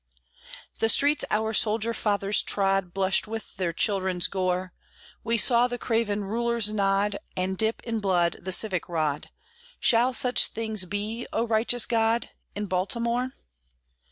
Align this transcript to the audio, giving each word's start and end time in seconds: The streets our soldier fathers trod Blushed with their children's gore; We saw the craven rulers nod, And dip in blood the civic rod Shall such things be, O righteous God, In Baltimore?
The 0.79 0.89
streets 0.89 1.23
our 1.29 1.53
soldier 1.53 1.93
fathers 1.93 2.41
trod 2.41 2.91
Blushed 2.91 3.27
with 3.27 3.57
their 3.57 3.71
children's 3.71 4.25
gore; 4.25 4.73
We 5.23 5.37
saw 5.37 5.67
the 5.67 5.77
craven 5.77 6.25
rulers 6.25 6.69
nod, 6.69 7.17
And 7.37 7.55
dip 7.55 7.83
in 7.83 7.99
blood 7.99 8.37
the 8.41 8.51
civic 8.51 8.89
rod 8.89 9.29
Shall 9.79 10.13
such 10.15 10.47
things 10.47 10.85
be, 10.85 11.27
O 11.31 11.45
righteous 11.45 11.85
God, 11.85 12.29
In 12.55 12.65
Baltimore? 12.65 13.33